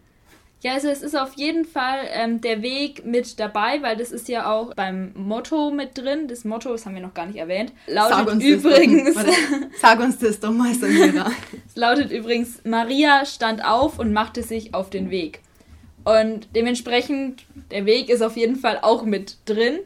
Ja, 0.62 0.74
also 0.74 0.88
es 0.88 1.04
ist 1.04 1.16
auf 1.16 1.34
jeden 1.36 1.66
Fall 1.66 2.00
ähm, 2.12 2.42
der 2.42 2.64
Weg 2.64 3.06
mit 3.06 3.40
dabei, 3.40 3.82
weil 3.84 3.96
das 3.96 4.12
ist 4.12 4.28
ja 4.28 4.52
auch 4.52 4.74
beim 4.74 5.12
Motto 5.14 5.70
mit 5.70 5.98
drin. 5.98 6.28
Das 6.28 6.46
Motto, 6.46 6.72
das 6.72 6.86
haben 6.86 6.96
wir 6.96 7.02
noch 7.02 7.14
gar 7.14 7.28
nicht 7.28 7.38
erwähnt, 7.38 7.74
lautet 7.86 8.42
übrigens. 8.42 9.14
Doch, 9.14 9.34
sag 9.80 10.00
uns 10.00 10.18
das 10.18 10.40
doch 10.40 10.52
mal, 10.52 10.74
Samira. 10.74 11.30
es 11.68 11.76
lautet 11.76 12.12
übrigens: 12.12 12.62
Maria 12.64 13.26
stand 13.26 13.64
auf 13.64 14.00
und 14.00 14.14
machte 14.14 14.42
sich 14.42 14.74
auf 14.74 14.90
den 14.90 15.12
Weg. 15.12 15.42
Und 16.04 16.48
dementsprechend, 16.56 17.46
der 17.70 17.86
Weg 17.86 18.10
ist 18.10 18.22
auf 18.22 18.36
jeden 18.36 18.56
Fall 18.56 18.80
auch 18.82 19.04
mit 19.04 19.38
drin. 19.46 19.80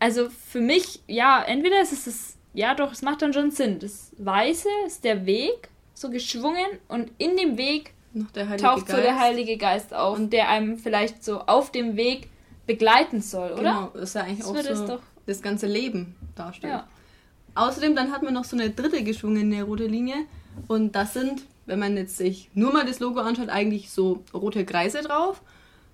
Also 0.00 0.30
für 0.30 0.60
mich, 0.60 1.00
ja, 1.06 1.44
entweder 1.46 1.80
ist 1.80 1.92
es 1.92 2.04
das, 2.06 2.36
ja 2.54 2.74
doch, 2.74 2.92
es 2.92 3.02
macht 3.02 3.22
dann 3.22 3.32
schon 3.32 3.50
Sinn. 3.50 3.78
Das 3.78 4.12
Weiße 4.18 4.68
ist 4.86 5.04
der 5.04 5.26
Weg, 5.26 5.68
so 5.94 6.10
geschwungen 6.10 6.66
und 6.88 7.10
in 7.18 7.36
dem 7.36 7.56
Weg 7.56 7.94
taucht 8.34 8.86
Geist. 8.86 8.88
so 8.88 8.96
der 8.96 9.18
Heilige 9.18 9.56
Geist 9.56 9.94
auf, 9.94 10.18
und 10.18 10.32
der 10.32 10.48
einem 10.48 10.78
vielleicht 10.78 11.24
so 11.24 11.40
auf 11.40 11.72
dem 11.72 11.96
Weg 11.96 12.28
begleiten 12.66 13.20
soll, 13.20 13.52
oder? 13.52 13.90
Genau, 13.92 14.02
ist 14.02 14.14
ja 14.14 14.22
eigentlich 14.22 14.40
das 14.40 14.48
auch 14.48 14.86
so 14.86 14.86
doch... 14.86 15.02
das 15.26 15.42
ganze 15.42 15.66
Leben 15.66 16.14
darstellt. 16.34 16.72
Ja. 16.72 16.88
Außerdem, 17.54 17.94
dann 17.94 18.12
hat 18.12 18.22
man 18.22 18.34
noch 18.34 18.44
so 18.44 18.56
eine 18.56 18.70
dritte 18.70 19.02
geschwungene 19.02 19.62
rote 19.62 19.86
Linie 19.86 20.16
und 20.68 20.94
das 20.94 21.12
sind, 21.14 21.42
wenn 21.66 21.78
man 21.78 21.96
jetzt 21.96 22.16
sich 22.16 22.50
nur 22.54 22.72
mal 22.72 22.86
das 22.86 23.00
Logo 23.00 23.20
anschaut, 23.20 23.48
eigentlich 23.48 23.90
so 23.90 24.22
rote 24.32 24.64
Kreise 24.64 25.02
drauf 25.02 25.42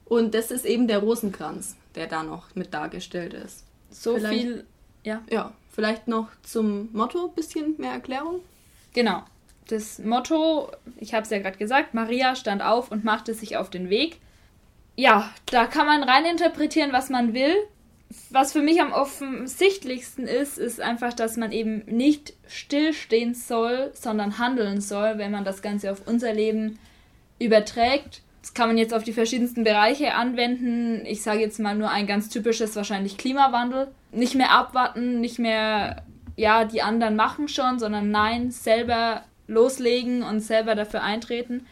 und 0.04 0.34
das 0.34 0.50
ist 0.50 0.64
eben 0.64 0.88
der 0.88 0.98
Rosenkranz, 0.98 1.76
der 1.94 2.06
da 2.06 2.22
noch 2.22 2.54
mit 2.54 2.72
dargestellt 2.72 3.34
ist. 3.34 3.64
So 3.90 4.16
vielleicht, 4.16 4.40
viel, 4.40 4.64
ja. 5.04 5.22
Ja, 5.30 5.52
vielleicht 5.78 6.08
noch 6.08 6.26
zum 6.42 6.88
Motto 6.92 7.26
ein 7.26 7.34
bisschen 7.36 7.76
mehr 7.78 7.92
Erklärung. 7.92 8.40
Genau. 8.94 9.22
Das 9.68 10.00
Motto, 10.00 10.72
ich 10.98 11.14
habe 11.14 11.22
es 11.22 11.30
ja 11.30 11.38
gerade 11.38 11.56
gesagt, 11.56 11.94
Maria 11.94 12.34
stand 12.34 12.62
auf 12.62 12.90
und 12.90 13.04
machte 13.04 13.32
sich 13.32 13.56
auf 13.56 13.70
den 13.70 13.88
Weg. 13.88 14.16
Ja, 14.96 15.30
da 15.46 15.66
kann 15.66 15.86
man 15.86 16.02
reininterpretieren, 16.02 16.92
was 16.92 17.10
man 17.10 17.32
will. 17.32 17.54
Was 18.30 18.50
für 18.50 18.60
mich 18.60 18.80
am 18.80 18.90
offensichtlichsten 18.90 20.26
ist, 20.26 20.58
ist 20.58 20.80
einfach, 20.80 21.12
dass 21.12 21.36
man 21.36 21.52
eben 21.52 21.84
nicht 21.86 22.32
stillstehen 22.48 23.34
soll, 23.34 23.92
sondern 23.94 24.40
handeln 24.40 24.80
soll, 24.80 25.18
wenn 25.18 25.30
man 25.30 25.44
das 25.44 25.62
Ganze 25.62 25.92
auf 25.92 26.08
unser 26.08 26.32
Leben 26.32 26.80
überträgt. 27.38 28.22
Das 28.42 28.52
kann 28.52 28.66
man 28.66 28.78
jetzt 28.78 28.94
auf 28.94 29.04
die 29.04 29.12
verschiedensten 29.12 29.62
Bereiche 29.62 30.14
anwenden. 30.14 31.06
Ich 31.06 31.22
sage 31.22 31.38
jetzt 31.38 31.60
mal 31.60 31.76
nur 31.76 31.90
ein 31.90 32.08
ganz 32.08 32.30
typisches, 32.30 32.74
wahrscheinlich 32.74 33.16
Klimawandel. 33.16 33.92
Nicht 34.10 34.34
mehr 34.34 34.52
abwarten, 34.52 35.20
nicht 35.20 35.38
mehr, 35.38 36.02
ja, 36.36 36.64
die 36.64 36.82
anderen 36.82 37.16
machen 37.16 37.48
schon, 37.48 37.78
sondern 37.78 38.10
nein, 38.10 38.50
selber 38.50 39.22
loslegen 39.46 40.22
und 40.22 40.40
selber 40.40 40.74
dafür 40.74 41.02
eintreten. 41.02 41.66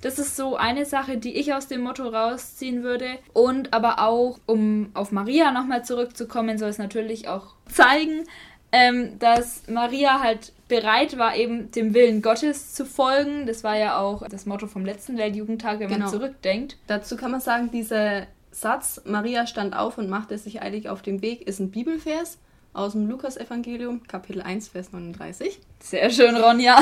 Das 0.00 0.18
ist 0.18 0.36
so 0.36 0.56
eine 0.56 0.84
Sache, 0.84 1.16
die 1.16 1.36
ich 1.36 1.54
aus 1.54 1.68
dem 1.68 1.82
Motto 1.82 2.08
rausziehen 2.08 2.82
würde. 2.82 3.18
Und 3.32 3.72
aber 3.72 4.00
auch, 4.00 4.40
um 4.46 4.90
auf 4.94 5.12
Maria 5.12 5.52
nochmal 5.52 5.84
zurückzukommen, 5.84 6.58
soll 6.58 6.70
es 6.70 6.78
natürlich 6.78 7.28
auch 7.28 7.54
zeigen, 7.66 8.24
ähm, 8.72 9.18
dass 9.20 9.68
Maria 9.68 10.20
halt 10.20 10.52
bereit 10.66 11.18
war, 11.18 11.36
eben 11.36 11.70
dem 11.70 11.94
Willen 11.94 12.20
Gottes 12.20 12.74
zu 12.74 12.84
folgen. 12.84 13.46
Das 13.46 13.62
war 13.62 13.76
ja 13.76 13.98
auch 13.98 14.26
das 14.28 14.44
Motto 14.44 14.66
vom 14.66 14.84
letzten 14.84 15.18
Weltjugendtag, 15.18 15.78
wenn 15.78 15.88
genau. 15.88 16.00
man 16.00 16.08
zurückdenkt. 16.08 16.78
Dazu 16.88 17.16
kann 17.16 17.30
man 17.30 17.40
sagen, 17.40 17.70
dieser 17.70 18.26
Satz, 18.52 19.00
Maria 19.04 19.46
stand 19.46 19.74
auf 19.74 19.98
und 19.98 20.08
machte 20.08 20.36
sich 20.38 20.62
eilig 20.62 20.88
auf 20.88 21.02
den 21.02 21.22
Weg, 21.22 21.42
ist 21.48 21.58
ein 21.58 21.70
Bibelvers 21.70 22.38
aus 22.74 22.92
dem 22.92 23.08
Lukas-Evangelium, 23.08 24.02
Kapitel 24.06 24.42
1, 24.42 24.68
Vers 24.68 24.92
39. 24.92 25.58
Sehr 25.80 26.10
schön, 26.10 26.36
Ronja. 26.36 26.80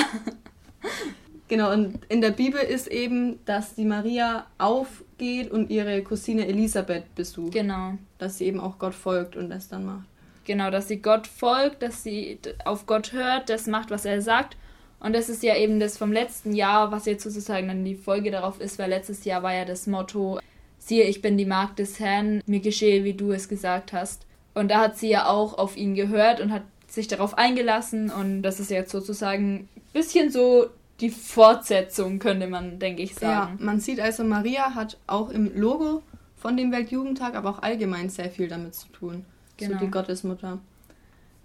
genau, 1.48 1.72
und 1.72 2.00
in 2.08 2.20
der 2.20 2.30
Bibel 2.30 2.60
ist 2.60 2.88
eben, 2.88 3.44
dass 3.44 3.74
die 3.74 3.84
Maria 3.84 4.46
aufgeht 4.58 5.50
und 5.50 5.70
ihre 5.70 6.02
Cousine 6.02 6.46
Elisabeth 6.46 7.14
besucht. 7.14 7.52
Genau. 7.52 7.94
Dass 8.18 8.38
sie 8.38 8.46
eben 8.46 8.60
auch 8.60 8.78
Gott 8.78 8.94
folgt 8.94 9.36
und 9.36 9.50
das 9.50 9.68
dann 9.68 9.84
macht. 9.84 10.06
Genau, 10.44 10.70
dass 10.70 10.88
sie 10.88 11.00
Gott 11.00 11.26
folgt, 11.26 11.82
dass 11.82 12.02
sie 12.02 12.38
auf 12.64 12.86
Gott 12.86 13.12
hört, 13.12 13.48
das 13.48 13.66
macht, 13.66 13.90
was 13.90 14.04
er 14.04 14.22
sagt. 14.22 14.56
Und 14.98 15.14
das 15.14 15.28
ist 15.28 15.42
ja 15.42 15.56
eben 15.56 15.80
das 15.80 15.96
vom 15.96 16.12
letzten 16.12 16.52
Jahr, 16.52 16.92
was 16.92 17.06
jetzt 17.06 17.24
sozusagen 17.24 17.68
dann 17.68 17.84
die 17.84 17.94
Folge 17.94 18.30
darauf 18.30 18.60
ist, 18.60 18.78
weil 18.78 18.90
letztes 18.90 19.24
Jahr 19.24 19.42
war 19.42 19.54
ja 19.54 19.64
das 19.64 19.86
Motto, 19.86 20.40
siehe, 20.80 21.04
ich 21.04 21.22
bin 21.22 21.38
die 21.38 21.46
Magd 21.46 21.78
des 21.78 22.00
Herrn, 22.00 22.42
mir 22.46 22.60
geschehe, 22.60 23.04
wie 23.04 23.14
du 23.14 23.30
es 23.30 23.48
gesagt 23.48 23.92
hast. 23.92 24.26
Und 24.54 24.70
da 24.70 24.80
hat 24.80 24.96
sie 24.96 25.08
ja 25.08 25.26
auch 25.26 25.56
auf 25.56 25.76
ihn 25.76 25.94
gehört 25.94 26.40
und 26.40 26.50
hat 26.50 26.64
sich 26.88 27.06
darauf 27.06 27.38
eingelassen. 27.38 28.10
Und 28.10 28.42
das 28.42 28.58
ist 28.58 28.70
jetzt 28.70 28.90
sozusagen 28.90 29.68
ein 29.76 29.92
bisschen 29.92 30.30
so 30.30 30.66
die 31.00 31.10
Fortsetzung, 31.10 32.18
könnte 32.18 32.46
man, 32.48 32.78
denke 32.78 33.02
ich, 33.02 33.14
sagen. 33.14 33.58
Ja, 33.58 33.64
man 33.64 33.80
sieht 33.80 34.00
also, 34.00 34.24
Maria 34.24 34.74
hat 34.74 34.98
auch 35.06 35.30
im 35.30 35.56
Logo 35.56 36.02
von 36.36 36.56
dem 36.56 36.72
Weltjugendtag, 36.72 37.36
aber 37.36 37.50
auch 37.50 37.62
allgemein 37.62 38.10
sehr 38.10 38.30
viel 38.30 38.48
damit 38.48 38.74
zu 38.74 38.88
tun. 38.88 39.24
Genau. 39.56 39.78
So 39.78 39.84
die 39.84 39.90
Gottesmutter. 39.90 40.58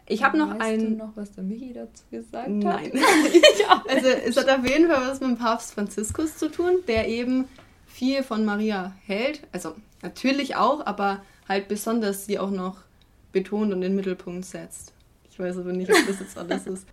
Ich 0.07 0.23
habe 0.23 0.37
noch 0.37 0.59
ein. 0.59 0.79
Du 0.79 1.03
noch, 1.03 1.11
was 1.15 1.31
der 1.31 1.43
Michi 1.43 1.73
dazu 1.73 2.03
gesagt 2.11 2.49
Nein. 2.49 2.85
hat? 2.85 2.93
Nein. 2.93 3.03
also 3.89 4.07
es 4.07 4.37
hat 4.37 4.49
auf 4.49 4.67
jeden 4.67 4.87
Fall 4.89 5.07
was 5.07 5.19
mit 5.19 5.29
dem 5.29 5.37
Papst 5.37 5.73
Franziskus 5.73 6.37
zu 6.37 6.49
tun, 6.49 6.75
der 6.87 7.07
eben 7.07 7.45
viel 7.95 8.23
von 8.23 8.43
Maria 8.43 8.91
hält. 9.05 9.41
Also 9.53 9.73
natürlich 10.01 10.57
auch, 10.57 10.85
aber 10.85 11.21
halt 11.47 11.69
besonders 11.69 12.25
sie 12.25 12.37
auch 12.37 12.51
noch 12.51 12.75
betont 13.31 13.71
und 13.71 13.77
in 13.77 13.81
den 13.81 13.95
Mittelpunkt 13.95 14.43
setzt. 14.43 14.93
Ich 15.31 15.39
weiß 15.39 15.59
aber 15.59 15.71
nicht, 15.71 15.89
ob 15.89 15.97
das 16.05 16.19
jetzt 16.19 16.37
alles 16.37 16.67
ist. 16.67 16.87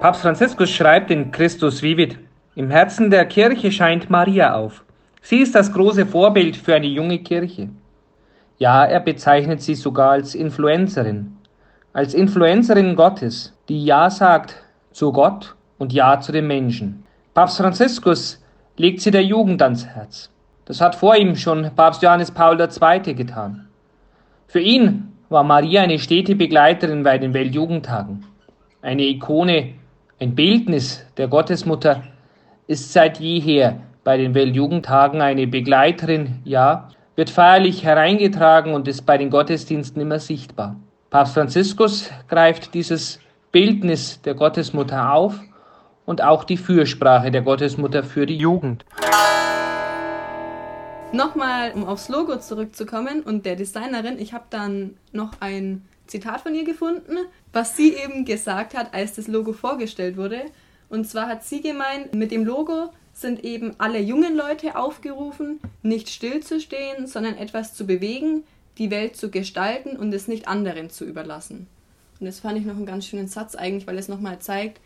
Papst 0.00 0.20
Franziskus 0.20 0.70
schreibt 0.70 1.10
in 1.10 1.30
Christus 1.30 1.82
Vivit, 1.82 2.18
im 2.54 2.70
Herzen 2.70 3.10
der 3.10 3.24
Kirche 3.24 3.72
scheint 3.72 4.10
Maria 4.10 4.54
auf. 4.54 4.84
Sie 5.22 5.38
ist 5.38 5.54
das 5.54 5.72
große 5.72 6.04
Vorbild 6.04 6.56
für 6.56 6.74
eine 6.74 6.86
junge 6.86 7.18
Kirche. 7.18 7.70
Ja, 8.58 8.84
er 8.84 9.00
bezeichnet 9.00 9.62
sie 9.62 9.74
sogar 9.74 10.10
als 10.10 10.34
Influencerin, 10.34 11.36
als 11.94 12.12
Influencerin 12.12 12.94
Gottes, 12.94 13.54
die 13.70 13.84
Ja 13.84 14.10
sagt 14.10 14.56
zu 14.92 15.12
Gott 15.12 15.54
und 15.78 15.94
Ja 15.94 16.20
zu 16.20 16.32
den 16.32 16.46
Menschen. 16.46 17.04
Papst 17.32 17.56
Franziskus 17.56 18.42
legt 18.76 19.00
sie 19.00 19.10
der 19.10 19.24
Jugend 19.24 19.62
ans 19.62 19.86
Herz. 19.86 20.30
Das 20.64 20.80
hat 20.80 20.94
vor 20.94 21.16
ihm 21.16 21.36
schon 21.36 21.70
Papst 21.74 22.02
Johannes 22.02 22.30
Paul 22.30 22.60
II. 22.60 23.14
getan. 23.14 23.68
Für 24.48 24.60
ihn 24.60 25.12
war 25.28 25.42
Maria 25.42 25.82
eine 25.82 25.98
stete 25.98 26.34
Begleiterin 26.34 27.02
bei 27.02 27.18
den 27.18 27.34
Weltjugendtagen. 27.34 28.24
Eine 28.82 29.02
Ikone, 29.02 29.74
ein 30.20 30.34
Bildnis 30.34 31.04
der 31.16 31.28
Gottesmutter 31.28 32.02
ist 32.66 32.92
seit 32.92 33.20
jeher 33.20 33.80
bei 34.04 34.16
den 34.16 34.34
Weltjugendtagen 34.34 35.20
eine 35.20 35.46
Begleiterin, 35.46 36.40
ja, 36.44 36.88
wird 37.16 37.30
feierlich 37.30 37.84
hereingetragen 37.84 38.74
und 38.74 38.86
ist 38.88 39.06
bei 39.06 39.18
den 39.18 39.30
Gottesdiensten 39.30 40.00
immer 40.00 40.18
sichtbar. 40.18 40.76
Papst 41.10 41.34
Franziskus 41.34 42.10
greift 42.28 42.74
dieses 42.74 43.20
Bildnis 43.52 44.20
der 44.22 44.34
Gottesmutter 44.34 45.12
auf 45.12 45.40
und 46.06 46.22
auch 46.22 46.44
die 46.44 46.56
Fürsprache 46.56 47.30
der 47.30 47.42
Gottesmutter 47.42 48.02
für 48.04 48.24
die 48.24 48.38
Jugend. 48.38 48.84
Nochmal, 51.12 51.72
um 51.72 51.84
aufs 51.84 52.08
Logo 52.08 52.38
zurückzukommen 52.38 53.22
und 53.22 53.44
der 53.44 53.56
Designerin, 53.56 54.18
ich 54.18 54.32
habe 54.32 54.44
dann 54.50 54.96
noch 55.12 55.32
ein 55.40 55.86
Zitat 56.06 56.40
von 56.40 56.54
ihr 56.54 56.64
gefunden, 56.64 57.18
was 57.52 57.76
sie 57.76 57.94
eben 57.94 58.24
gesagt 58.24 58.74
hat, 58.74 58.94
als 58.94 59.14
das 59.14 59.28
Logo 59.28 59.52
vorgestellt 59.52 60.16
wurde. 60.16 60.42
Und 60.88 61.06
zwar 61.08 61.26
hat 61.26 61.44
sie 61.44 61.60
gemeint, 61.60 62.14
mit 62.14 62.30
dem 62.30 62.44
Logo 62.44 62.90
sind 63.12 63.44
eben 63.44 63.74
alle 63.78 63.98
jungen 63.98 64.36
Leute 64.36 64.76
aufgerufen, 64.76 65.58
nicht 65.82 66.08
stillzustehen, 66.08 67.06
sondern 67.06 67.36
etwas 67.36 67.74
zu 67.74 67.86
bewegen, 67.86 68.44
die 68.78 68.90
Welt 68.90 69.16
zu 69.16 69.30
gestalten 69.30 69.96
und 69.96 70.12
es 70.12 70.28
nicht 70.28 70.48
anderen 70.48 70.90
zu 70.90 71.04
überlassen. 71.04 71.66
Und 72.20 72.26
das 72.26 72.40
fand 72.40 72.58
ich 72.58 72.66
noch 72.66 72.76
einen 72.76 72.86
ganz 72.86 73.06
schönen 73.06 73.28
Satz 73.28 73.54
eigentlich, 73.54 73.86
weil 73.86 73.98
es 73.98 74.08
nochmal 74.08 74.38
zeigt, 74.38 74.80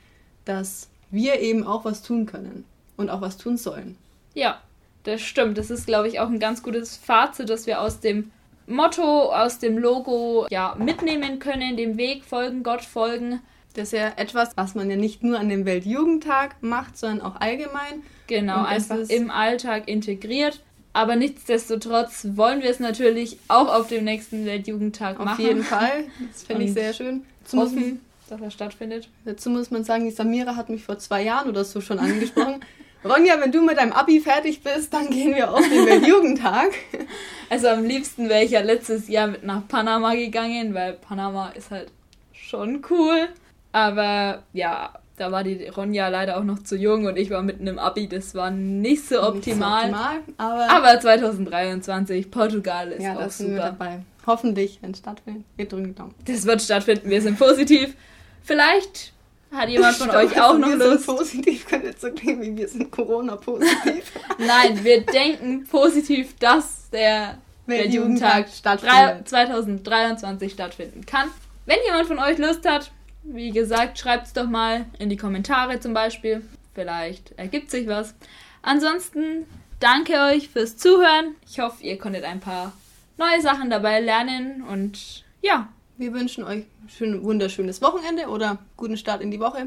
dass 0.44 0.88
wir 1.10 1.40
eben 1.40 1.66
auch 1.66 1.84
was 1.84 2.02
tun 2.02 2.26
können 2.26 2.64
und 2.96 3.10
auch 3.10 3.20
was 3.20 3.36
tun 3.36 3.56
sollen. 3.56 3.96
Ja, 4.34 4.60
das 5.04 5.20
stimmt. 5.20 5.58
Das 5.58 5.70
ist, 5.70 5.86
glaube 5.86 6.08
ich, 6.08 6.20
auch 6.20 6.28
ein 6.28 6.38
ganz 6.38 6.62
gutes 6.62 6.96
Fazit, 6.96 7.50
das 7.50 7.66
wir 7.66 7.80
aus 7.80 8.00
dem 8.00 8.30
Motto, 8.66 9.32
aus 9.32 9.58
dem 9.58 9.78
Logo 9.78 10.46
ja, 10.50 10.76
mitnehmen 10.78 11.38
können, 11.38 11.76
dem 11.76 11.96
Weg 11.96 12.24
folgen, 12.24 12.62
Gott 12.62 12.82
folgen. 12.82 13.40
Das 13.74 13.88
ist 13.88 13.98
ja 13.98 14.12
etwas, 14.16 14.56
was 14.56 14.74
man 14.74 14.90
ja 14.90 14.96
nicht 14.96 15.22
nur 15.22 15.38
an 15.38 15.48
dem 15.48 15.64
Weltjugendtag 15.64 16.56
macht, 16.60 16.96
sondern 16.98 17.22
auch 17.22 17.40
allgemein. 17.40 18.02
Genau, 18.26 18.64
einfach 18.64 18.98
im 19.08 19.30
Alltag 19.30 19.88
integriert. 19.88 20.60
Aber 20.92 21.14
nichtsdestotrotz 21.14 22.26
wollen 22.34 22.62
wir 22.62 22.70
es 22.70 22.80
natürlich 22.80 23.38
auch 23.46 23.72
auf 23.72 23.88
dem 23.88 24.04
nächsten 24.04 24.44
Weltjugendtag 24.44 25.20
auf 25.20 25.24
machen. 25.24 25.40
Auf 25.40 25.48
jeden 25.48 25.62
Fall. 25.62 26.04
Das 26.32 26.42
finde 26.42 26.64
ich 26.64 26.72
sehr 26.72 26.92
schön. 26.92 27.24
Zum 27.44 27.60
hoffen, 27.60 28.00
dass 28.30 28.40
er 28.40 28.50
stattfindet. 28.50 29.08
Dazu 29.24 29.50
muss 29.50 29.70
man 29.70 29.84
sagen, 29.84 30.04
die 30.04 30.10
Samira 30.10 30.56
hat 30.56 30.68
mich 30.68 30.84
vor 30.84 30.98
zwei 30.98 31.22
Jahren 31.22 31.48
oder 31.48 31.64
so 31.64 31.80
schon 31.80 31.98
angesprochen. 31.98 32.60
Ronja, 33.04 33.40
wenn 33.40 33.50
du 33.50 33.62
mit 33.62 33.78
deinem 33.78 33.92
Abi 33.92 34.20
fertig 34.20 34.62
bist, 34.62 34.92
dann 34.92 35.08
gehen 35.08 35.34
wir 35.34 35.52
auf 35.52 35.66
den 35.66 35.86
Weltjugendtag. 35.86 36.70
Also 37.48 37.68
am 37.68 37.84
liebsten 37.84 38.28
wäre 38.28 38.44
ich 38.44 38.50
ja 38.50 38.60
letztes 38.60 39.08
Jahr 39.08 39.28
mit 39.28 39.42
nach 39.42 39.66
Panama 39.68 40.14
gegangen, 40.14 40.74
weil 40.74 40.92
Panama 40.94 41.48
ist 41.50 41.70
halt 41.70 41.90
schon 42.32 42.82
cool. 42.90 43.28
Aber 43.72 44.42
ja, 44.52 44.92
Da 45.20 45.30
war 45.30 45.44
die 45.44 45.68
Ronja 45.68 46.08
leider 46.08 46.38
auch 46.38 46.44
noch 46.44 46.62
zu 46.62 46.76
jung 46.76 47.04
und 47.04 47.18
ich 47.18 47.28
war 47.28 47.42
mitten 47.42 47.66
im 47.66 47.78
Abi. 47.78 48.08
Das 48.08 48.34
war 48.34 48.50
nicht 48.50 49.06
so 49.06 49.22
optimal. 49.22 49.88
Nicht 49.88 49.98
so 49.98 50.02
optimal 50.02 50.16
aber, 50.38 50.70
aber 50.70 51.00
2023, 51.00 52.30
Portugal 52.30 52.92
ist 52.92 53.02
ja, 53.02 53.18
auch 53.18 53.30
super. 53.30 53.76
Hoffentlich, 54.26 54.78
wenn 54.80 54.92
es 54.92 54.98
stattfindet. 54.98 55.44
Wir 55.56 55.66
drücken 55.68 55.94
Daumen. 55.94 56.14
Das 56.24 56.46
wird 56.46 56.62
stattfinden, 56.62 57.10
wir 57.10 57.20
sind 57.20 57.38
positiv. 57.38 57.94
Vielleicht 58.42 59.12
hat 59.52 59.68
jemand 59.68 59.96
von 59.96 60.10
euch 60.10 60.40
auch 60.40 60.58
noch 60.58 60.68
wir 60.68 60.76
Lust? 60.76 61.04
Sind 61.04 61.16
positiv 61.16 61.66
könnte 61.66 61.88
jetzt 61.88 62.00
so 62.00 62.10
klingen 62.12 62.42
wie 62.42 62.56
wir 62.56 62.68
sind 62.68 62.90
Corona-positiv. 62.90 64.12
Nein, 64.38 64.82
wir 64.84 65.02
denken 65.02 65.66
positiv, 65.66 66.36
dass 66.38 66.90
der 66.90 67.38
Weltjugendtag 67.66 68.48
2023 68.52 70.52
stattfinden 70.52 71.06
kann. 71.06 71.28
Wenn 71.66 71.78
jemand 71.86 72.06
von 72.06 72.18
euch 72.18 72.38
Lust 72.38 72.68
hat, 72.68 72.90
wie 73.22 73.50
gesagt, 73.50 73.98
schreibt 73.98 74.26
es 74.26 74.32
doch 74.32 74.46
mal 74.46 74.86
in 74.98 75.08
die 75.08 75.16
Kommentare 75.16 75.80
zum 75.80 75.94
Beispiel. 75.94 76.42
Vielleicht 76.74 77.32
ergibt 77.38 77.70
sich 77.70 77.86
was. 77.86 78.14
Ansonsten 78.62 79.46
danke 79.78 80.20
euch 80.20 80.48
fürs 80.48 80.76
Zuhören. 80.76 81.36
Ich 81.48 81.60
hoffe, 81.60 81.82
ihr 81.82 81.98
konntet 81.98 82.24
ein 82.24 82.40
paar 82.40 82.72
neue 83.16 83.40
Sachen 83.40 83.70
dabei 83.70 84.00
lernen 84.00 84.62
und 84.62 85.24
ja. 85.42 85.68
Wir 86.00 86.14
wünschen 86.14 86.44
euch 86.44 86.64
ein 87.02 87.22
wunderschönes 87.22 87.82
Wochenende 87.82 88.28
oder 88.28 88.56
guten 88.78 88.96
Start 88.96 89.20
in 89.20 89.30
die 89.30 89.38
Woche. 89.38 89.66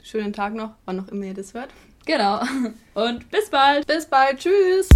Schönen 0.00 0.32
Tag 0.32 0.54
noch, 0.54 0.74
wann 0.84 1.00
auch 1.00 1.08
immer 1.08 1.24
ihr 1.24 1.34
das 1.34 1.54
hört. 1.54 1.70
Genau. 2.06 2.40
Und 2.94 3.28
bis 3.32 3.50
bald. 3.50 3.84
Bis 3.88 4.06
bald. 4.06 4.38
Tschüss. 4.38 4.88